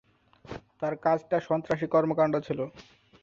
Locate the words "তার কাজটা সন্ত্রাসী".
0.81-1.87